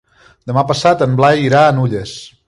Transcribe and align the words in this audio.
Demà 0.51 0.63
passat 0.71 1.03
en 1.07 1.13
Blai 1.19 1.45
irà 1.49 1.61
a 1.67 1.75
Nulles. 1.81 2.15